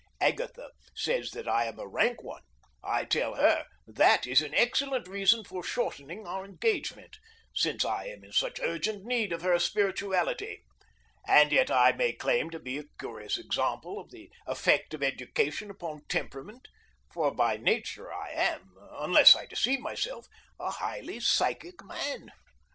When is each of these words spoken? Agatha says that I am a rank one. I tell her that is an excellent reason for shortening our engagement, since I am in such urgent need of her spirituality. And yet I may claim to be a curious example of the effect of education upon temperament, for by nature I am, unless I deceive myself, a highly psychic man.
Agatha 0.19 0.71
says 0.95 1.29
that 1.29 1.47
I 1.47 1.65
am 1.65 1.77
a 1.77 1.85
rank 1.87 2.23
one. 2.23 2.41
I 2.83 3.05
tell 3.05 3.35
her 3.35 3.67
that 3.85 4.25
is 4.25 4.41
an 4.41 4.51
excellent 4.55 5.07
reason 5.07 5.43
for 5.43 5.61
shortening 5.63 6.25
our 6.25 6.43
engagement, 6.43 7.19
since 7.53 7.85
I 7.85 8.05
am 8.05 8.23
in 8.23 8.31
such 8.31 8.59
urgent 8.61 9.03
need 9.05 9.31
of 9.31 9.43
her 9.43 9.59
spirituality. 9.59 10.63
And 11.27 11.51
yet 11.51 11.69
I 11.69 11.91
may 11.91 12.13
claim 12.13 12.49
to 12.49 12.57
be 12.59 12.79
a 12.79 12.85
curious 12.99 13.37
example 13.37 13.99
of 13.99 14.09
the 14.09 14.31
effect 14.47 14.95
of 14.95 15.03
education 15.03 15.69
upon 15.69 16.01
temperament, 16.09 16.67
for 17.13 17.29
by 17.29 17.57
nature 17.57 18.11
I 18.11 18.31
am, 18.31 18.73
unless 18.97 19.35
I 19.35 19.45
deceive 19.45 19.81
myself, 19.81 20.25
a 20.59 20.71
highly 20.71 21.19
psychic 21.19 21.83
man. 21.83 22.31